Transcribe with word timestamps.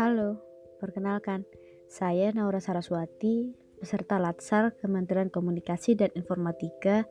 Halo, 0.00 0.40
perkenalkan, 0.80 1.44
saya 1.84 2.32
Naura 2.32 2.64
Saraswati, 2.64 3.52
peserta 3.76 4.16
Latsar 4.16 4.72
Kementerian 4.80 5.28
Komunikasi 5.28 6.00
dan 6.00 6.08
Informatika 6.16 7.04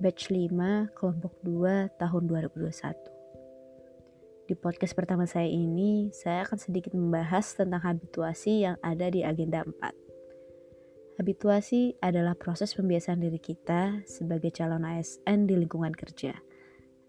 batch 0.00 0.32
5 0.32 0.96
kelompok 0.96 1.36
2 1.44 2.00
tahun 2.00 2.22
2021. 2.56 4.48
Di 4.48 4.56
podcast 4.56 4.96
pertama 4.96 5.28
saya 5.28 5.52
ini, 5.52 6.08
saya 6.16 6.48
akan 6.48 6.56
sedikit 6.56 6.96
membahas 6.96 7.52
tentang 7.52 7.84
habituasi 7.84 8.64
yang 8.64 8.80
ada 8.80 9.12
di 9.12 9.20
agenda 9.28 9.60
4. 9.60 11.20
Habituasi 11.20 12.00
adalah 12.00 12.32
proses 12.32 12.72
pembiasaan 12.72 13.20
diri 13.20 13.36
kita 13.36 14.00
sebagai 14.08 14.48
calon 14.56 14.88
ASN 14.88 15.44
di 15.44 15.60
lingkungan 15.60 15.92
kerja. 15.92 16.53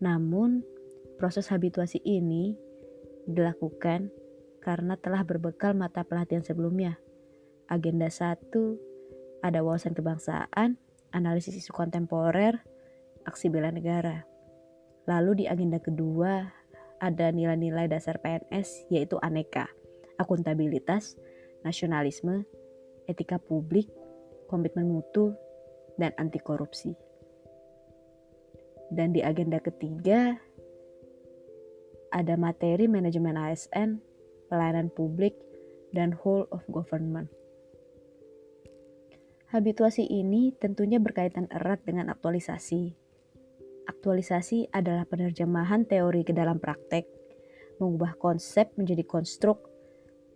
Namun, 0.05 0.61
proses 1.17 1.49
habituasi 1.49 1.97
ini 2.05 2.53
dilakukan 3.25 4.13
karena 4.61 4.93
telah 5.01 5.25
berbekal 5.25 5.73
mata 5.73 6.05
pelatihan 6.05 6.45
sebelumnya. 6.45 7.01
Agenda 7.65 8.05
1 8.05 8.53
ada 9.41 9.65
wawasan 9.65 9.97
kebangsaan, 9.97 10.77
analisis 11.09 11.57
isu 11.57 11.73
kontemporer, 11.73 12.61
aksi 13.25 13.49
bela 13.49 13.73
negara. 13.73 14.29
Lalu 15.09 15.41
di 15.41 15.45
agenda 15.49 15.81
kedua 15.81 16.45
ada 17.01 17.29
nilai-nilai 17.33 17.89
dasar 17.89 18.21
PNS 18.21 18.89
yaitu 18.93 19.17
aneka, 19.21 19.69
akuntabilitas, 20.21 21.17
nasionalisme, 21.65 22.45
etika 23.09 23.41
publik, 23.41 23.89
komitmen 24.49 24.85
mutu, 24.89 25.33
dan 25.97 26.13
anti 26.17 26.37
korupsi. 26.41 27.04
Dan 28.95 29.11
di 29.11 29.19
agenda 29.19 29.59
ketiga 29.59 30.39
ada 32.15 32.39
materi 32.39 32.87
manajemen 32.87 33.35
ASN 33.35 33.99
pelayanan 34.47 34.93
publik, 34.93 35.35
dan 35.95 36.13
whole 36.13 36.45
of 36.53 36.61
government. 36.69 37.31
Habituasi 39.53 40.03
ini 40.03 40.51
tentunya 40.57 40.99
berkaitan 40.99 41.47
erat 41.47 41.79
dengan 41.87 42.11
aktualisasi. 42.11 42.91
Aktualisasi 43.85 44.73
adalah 44.73 45.05
penerjemahan 45.05 45.85
teori 45.85 46.25
ke 46.25 46.33
dalam 46.33 46.59
praktek, 46.59 47.05
mengubah 47.79 48.17
konsep 48.17 48.73
menjadi 48.75 49.05
konstruk, 49.05 49.69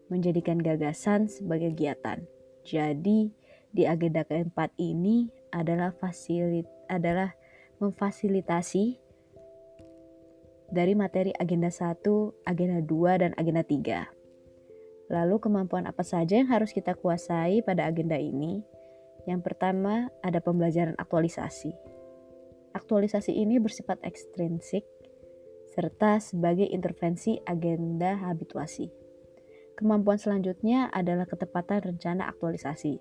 menjadikan 0.07 0.61
gagasan 0.61 1.27
sebagai 1.27 1.73
kegiatan. 1.73 2.23
Jadi, 2.63 3.33
di 3.73 3.83
agenda 3.85 4.23
keempat 4.23 4.73
ini 4.77 5.29
adalah 5.49 5.89
fasilit 5.97 6.69
adalah 6.89 7.33
memfasilitasi 7.80 8.99
dari 10.69 10.94
materi 10.94 11.33
agenda 11.33 11.73
1, 11.73 12.03
agenda 12.45 12.80
2, 12.85 13.22
dan 13.25 13.31
agenda 13.35 13.66
3. 13.66 15.09
Lalu 15.09 15.35
kemampuan 15.41 15.89
apa 15.89 16.05
saja 16.05 16.38
yang 16.38 16.53
harus 16.53 16.69
kita 16.69 16.94
kuasai 16.94 17.66
pada 17.66 17.89
agenda 17.89 18.19
ini? 18.19 18.61
Yang 19.25 19.41
pertama 19.41 20.13
ada 20.22 20.38
pembelajaran 20.38 20.94
aktualisasi. 21.02 21.73
Aktualisasi 22.77 23.33
ini 23.33 23.57
bersifat 23.57 23.97
ekstrinsik 24.05 24.85
serta 25.73 26.22
sebagai 26.22 26.69
intervensi 26.69 27.41
agenda 27.45 28.22
habituasi. 28.22 28.94
Kemampuan 29.73 30.22
selanjutnya 30.22 30.91
adalah 30.94 31.25
ketepatan 31.25 31.95
rencana 31.95 32.30
aktualisasi, 32.30 33.00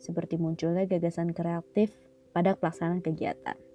seperti 0.00 0.40
munculnya 0.40 0.86
gagasan 0.88 1.36
kreatif 1.36 1.92
pada 2.32 2.56
pelaksanaan 2.56 3.02
kegiatan. 3.04 3.69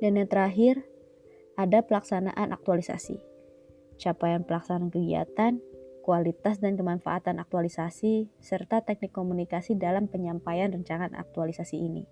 Dan 0.00 0.16
yang 0.16 0.28
terakhir, 0.32 0.80
ada 1.60 1.84
pelaksanaan 1.84 2.56
aktualisasi, 2.56 3.20
capaian 4.00 4.40
pelaksanaan 4.48 4.88
kegiatan, 4.88 5.60
kualitas 6.00 6.56
dan 6.56 6.80
kemanfaatan 6.80 7.36
aktualisasi, 7.36 8.32
serta 8.40 8.80
teknik 8.80 9.12
komunikasi 9.12 9.76
dalam 9.76 10.08
penyampaian 10.08 10.72
rancangan 10.72 11.12
aktualisasi 11.12 11.76
ini. 11.76 12.08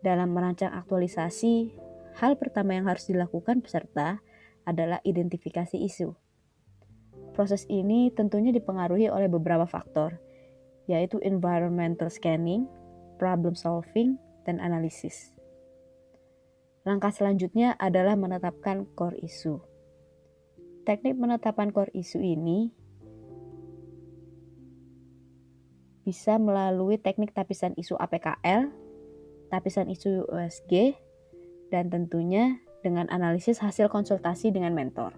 Dalam 0.00 0.32
merancang 0.32 0.72
aktualisasi, 0.72 1.76
hal 2.16 2.40
pertama 2.40 2.76
yang 2.76 2.88
harus 2.88 3.08
dilakukan 3.12 3.60
peserta 3.60 4.24
adalah 4.64 5.04
identifikasi 5.04 5.76
isu. 5.76 6.16
Proses 7.36 7.68
ini 7.68 8.08
tentunya 8.08 8.56
dipengaruhi 8.56 9.12
oleh 9.12 9.28
beberapa 9.28 9.68
faktor, 9.68 10.16
yaitu 10.88 11.20
environmental 11.20 12.08
scanning, 12.08 12.64
problem 13.20 13.52
solving, 13.52 14.16
dan 14.48 14.60
analisis. 14.60 15.33
Langkah 16.84 17.08
selanjutnya 17.08 17.72
adalah 17.80 18.12
menetapkan 18.12 18.84
core 18.92 19.16
isu. 19.24 19.56
Teknik 20.84 21.16
penetapan 21.16 21.72
core 21.72 21.88
isu 21.96 22.20
ini 22.20 22.68
bisa 26.04 26.36
melalui 26.36 27.00
teknik 27.00 27.32
tapisan 27.32 27.72
isu 27.80 27.96
APKL, 27.96 28.68
tapisan 29.48 29.88
isu 29.88 30.28
USG, 30.28 30.92
dan 31.72 31.88
tentunya 31.88 32.60
dengan 32.84 33.08
analisis 33.08 33.64
hasil 33.64 33.88
konsultasi 33.88 34.52
dengan 34.52 34.76
mentor. 34.76 35.16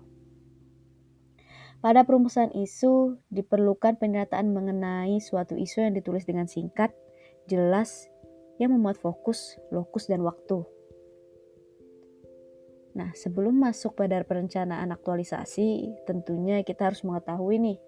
Pada 1.82 2.06
perumusan 2.06 2.54
isu, 2.54 3.18
diperlukan 3.34 3.98
penyataan 3.98 4.54
mengenai 4.54 5.18
suatu 5.18 5.58
isu 5.58 5.82
yang 5.82 5.98
ditulis 5.98 6.22
dengan 6.22 6.46
singkat, 6.46 6.94
jelas, 7.50 8.06
yang 8.62 8.70
memuat 8.70 9.02
fokus, 9.02 9.58
lokus, 9.74 10.06
dan 10.06 10.22
waktu 10.22 10.75
Nah, 12.96 13.12
sebelum 13.12 13.60
masuk 13.60 13.92
pada 13.92 14.24
perencanaan 14.24 14.88
aktualisasi, 14.88 16.00
tentunya 16.08 16.64
kita 16.64 16.88
harus 16.88 17.04
mengetahui 17.04 17.60
nih 17.60 17.78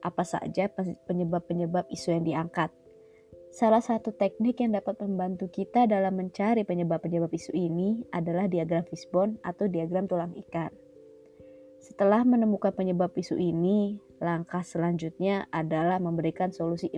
apa 0.00 0.24
saja 0.24 0.72
penyebab-penyebab 1.04 1.84
isu 1.92 2.16
yang 2.16 2.24
diangkat. 2.24 2.72
Salah 3.52 3.84
satu 3.84 4.16
teknik 4.16 4.64
yang 4.64 4.72
dapat 4.72 4.98
membantu 5.04 5.52
kita 5.52 5.84
dalam 5.84 6.16
mencari 6.16 6.64
penyebab-penyebab 6.64 7.28
isu 7.28 7.52
ini 7.52 8.08
adalah 8.10 8.48
diagram 8.48 8.88
fishbone 8.88 9.36
atau 9.44 9.68
diagram 9.68 10.08
tulang 10.08 10.32
ikan. 10.48 10.72
Setelah 11.84 12.24
menemukan 12.24 12.72
penyebab 12.72 13.12
isu 13.12 13.36
ini, 13.36 14.00
langkah 14.16 14.64
selanjutnya 14.64 15.44
adalah 15.52 16.00
memberikan 16.00 16.48
solusi 16.48 16.88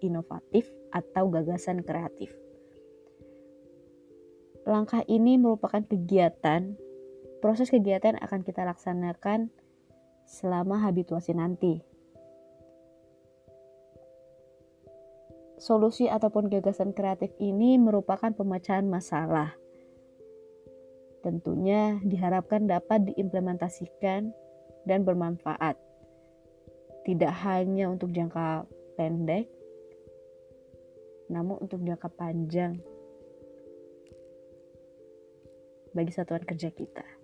inovatif 0.00 0.72
atau 0.88 1.28
gagasan 1.28 1.84
kreatif. 1.84 2.32
Langkah 4.64 5.04
ini 5.04 5.36
merupakan 5.36 5.84
kegiatan 5.84 6.72
Proses 7.44 7.68
kegiatan 7.68 8.16
akan 8.24 8.40
kita 8.40 8.64
laksanakan 8.64 9.52
selama 10.24 10.80
habituasi 10.80 11.36
nanti. 11.36 11.84
Solusi 15.60 16.08
ataupun 16.08 16.48
gagasan 16.48 16.96
kreatif 16.96 17.36
ini 17.36 17.76
merupakan 17.76 18.32
pemecahan 18.32 18.88
masalah. 18.88 19.52
Tentunya 21.20 22.00
diharapkan 22.00 22.64
dapat 22.64 23.12
diimplementasikan 23.12 24.32
dan 24.88 25.04
bermanfaat. 25.04 25.76
Tidak 27.04 27.32
hanya 27.44 27.92
untuk 27.92 28.08
jangka 28.16 28.64
pendek, 28.96 29.52
namun 31.28 31.60
untuk 31.60 31.84
jangka 31.84 32.08
panjang 32.08 32.80
bagi 35.92 36.08
satuan 36.08 36.40
kerja 36.40 36.72
kita. 36.72 37.23